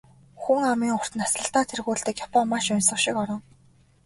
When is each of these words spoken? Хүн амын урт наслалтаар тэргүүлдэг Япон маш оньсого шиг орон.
Хүн 0.41 0.61
амын 0.71 0.95
урт 0.97 1.13
наслалтаар 1.19 1.67
тэргүүлдэг 1.69 2.15
Япон 2.25 2.45
маш 2.51 2.65
оньсого 2.75 2.99
шиг 3.03 3.15
орон. 3.23 3.41